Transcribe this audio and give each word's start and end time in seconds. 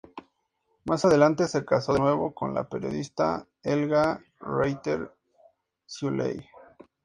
Más 0.85 1.05
adelante 1.05 1.47
se 1.47 1.63
casó 1.63 1.93
de 1.93 1.99
nuevo, 1.99 2.33
con 2.33 2.55
la 2.55 2.67
periodista 2.67 3.45
Helga 3.61 4.19
Reiter-Ciulei. 4.39 6.43